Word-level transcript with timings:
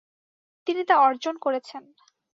তিনি 0.67 0.81
তা 0.83 0.95
অর্জন 0.99 1.35
করেছেন। 1.37 1.83